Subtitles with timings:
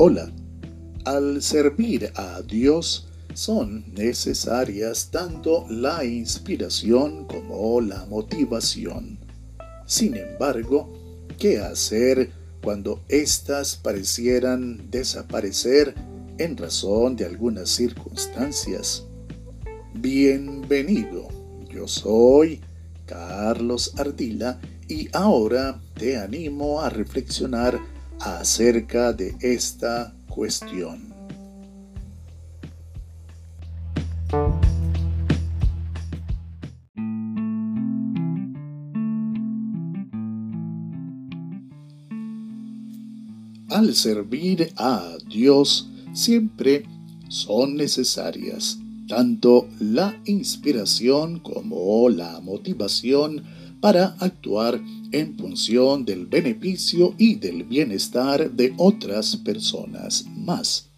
[0.00, 0.30] Hola,
[1.06, 9.18] al servir a Dios son necesarias tanto la inspiración como la motivación.
[9.86, 10.88] Sin embargo,
[11.36, 12.30] ¿qué hacer
[12.62, 15.96] cuando éstas parecieran desaparecer
[16.38, 19.04] en razón de algunas circunstancias?
[19.94, 21.26] Bienvenido,
[21.74, 22.60] yo soy
[23.04, 27.80] Carlos Ardila y ahora te animo a reflexionar
[28.20, 31.14] acerca de esta cuestión.
[43.70, 46.84] Al servir a Dios siempre
[47.28, 48.78] son necesarias
[49.08, 53.42] tanto la inspiración como la motivación
[53.80, 54.80] para actuar
[55.12, 60.88] en función del beneficio y del bienestar de otras personas más.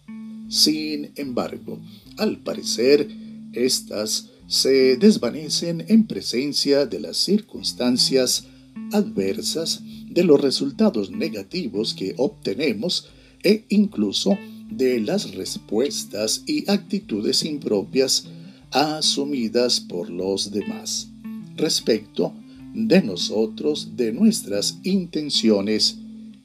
[0.49, 1.79] Sin embargo,
[2.17, 3.07] al parecer,
[3.53, 8.45] estas se desvanecen en presencia de las circunstancias
[8.91, 13.07] adversas, de los resultados negativos que obtenemos
[13.43, 14.37] e incluso
[14.69, 18.25] de las respuestas y actitudes impropias
[18.71, 21.11] asumidas por los demás
[21.61, 22.33] respecto
[22.73, 25.97] de nosotros, de nuestras intenciones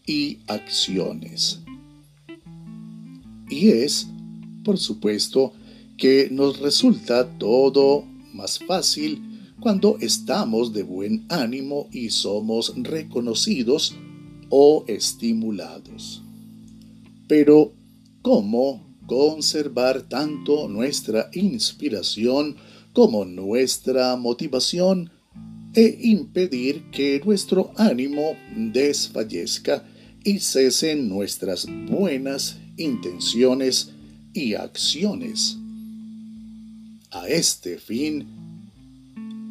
[0.07, 1.61] y acciones.
[3.49, 4.09] Y es,
[4.65, 5.53] por supuesto,
[5.97, 9.23] que nos resulta todo más fácil
[9.61, 13.95] cuando estamos de buen ánimo y somos reconocidos
[14.51, 16.23] o estimulados.
[17.27, 17.73] Pero,
[18.23, 22.57] ¿cómo conservar tanto nuestra inspiración
[22.93, 25.11] como nuestra motivación
[25.77, 29.85] e impedir que nuestro ánimo desfallezca
[30.25, 33.91] y cesen nuestras buenas intenciones
[34.33, 35.59] y acciones.
[37.11, 38.27] A este fin,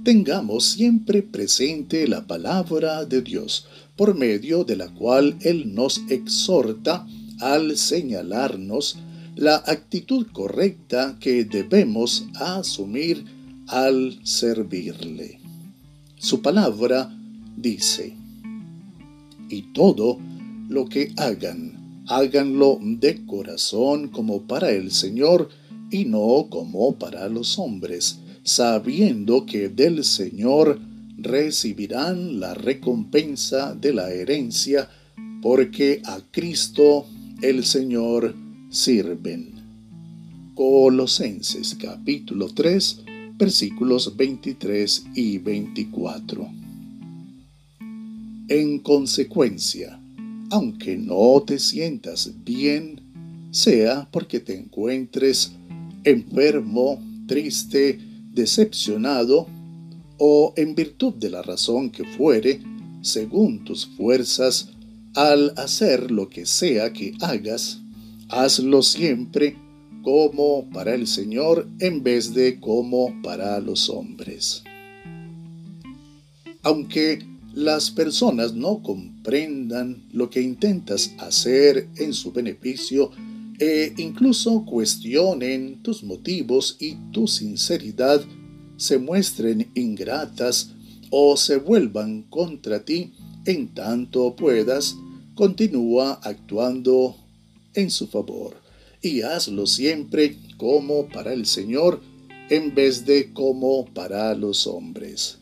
[0.04, 7.08] tengamos siempre presente la palabra de Dios, por medio de la cual Él nos exhorta
[7.40, 8.98] al señalarnos
[9.36, 13.24] la actitud correcta que debemos asumir
[13.68, 15.45] al servirle.
[16.18, 17.14] Su palabra
[17.58, 18.16] dice,
[19.50, 20.18] y todo
[20.70, 25.50] lo que hagan, háganlo de corazón como para el Señor
[25.92, 30.80] y no como para los hombres, sabiendo que del Señor
[31.18, 34.90] recibirán la recompensa de la herencia,
[35.42, 37.06] porque a Cristo
[37.42, 38.36] el Señor
[38.70, 39.54] sirven.
[40.56, 46.48] Colosenses capítulo 3 versículos 23 y 24.
[48.48, 50.00] En consecuencia,
[50.52, 53.02] aunque no te sientas bien,
[53.52, 55.54] sea porque te encuentres
[56.04, 58.00] enfermo, triste,
[58.32, 59.48] decepcionado,
[60.18, 62.62] o en virtud de la razón que fuere,
[63.02, 64.70] según tus fuerzas,
[65.14, 67.82] al hacer lo que sea que hagas,
[68.30, 69.58] hazlo siempre
[70.06, 74.64] como para el Señor en vez de como para los hombres.
[76.62, 83.10] Aunque las personas no comprendan lo que intentas hacer en su beneficio
[83.58, 88.24] e incluso cuestionen tus motivos y tu sinceridad,
[88.78, 90.70] se muestren ingratas
[91.10, 93.12] o se vuelvan contra ti,
[93.48, 94.96] en tanto puedas,
[95.34, 97.16] continúa actuando
[97.74, 98.65] en su favor
[99.06, 102.02] y hazlo siempre como para el Señor
[102.50, 105.38] en vez de como para los hombres.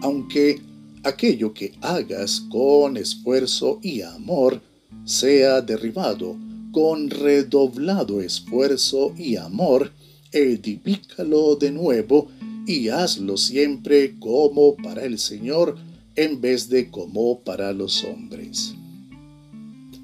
[0.00, 0.60] Aunque
[1.02, 4.60] aquello que hagas con esfuerzo y amor
[5.04, 6.36] sea derribado
[6.70, 9.90] con redoblado esfuerzo y amor,
[10.30, 12.28] edifícalo de nuevo
[12.64, 15.76] y hazlo siempre como para el Señor
[16.14, 18.72] en vez de como para los hombres.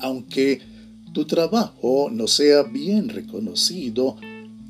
[0.01, 0.61] Aunque
[1.13, 4.17] tu trabajo no sea bien reconocido,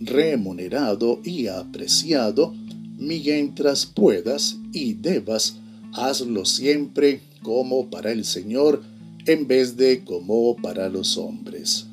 [0.01, 2.55] remunerado y apreciado,
[2.97, 5.57] mientras puedas y debas,
[5.93, 8.83] hazlo siempre como para el Señor
[9.27, 11.87] en vez de como para los hombres.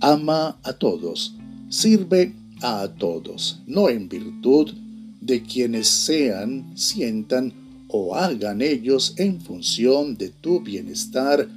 [0.00, 1.34] Ama a todos,
[1.68, 4.72] sirve a todos, no en virtud
[5.20, 7.52] de quienes sean, sientan
[7.88, 11.48] o hagan ellos en función de tu bienestar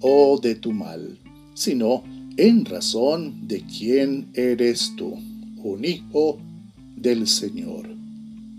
[0.00, 1.18] o de tu mal
[1.56, 2.04] sino
[2.36, 5.14] en razón de quién eres tú,
[5.56, 6.38] un hijo
[6.94, 7.88] del Señor.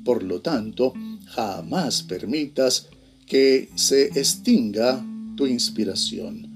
[0.04, 0.94] Por lo tanto,
[1.28, 2.88] jamás permitas
[3.28, 5.06] que se extinga
[5.36, 6.48] tu inspiración.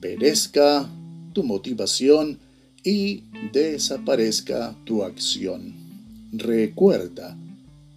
[0.00, 0.88] perezca
[1.32, 2.38] tu motivación
[2.84, 5.74] y desaparezca tu acción.
[6.32, 7.36] Recuerda,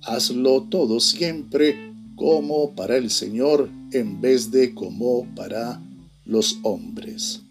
[0.02, 5.80] hazlo todo siempre como para el Señor en vez de como para
[6.26, 7.42] los hombres.